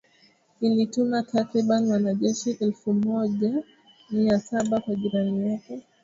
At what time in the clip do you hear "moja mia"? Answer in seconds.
2.93-4.39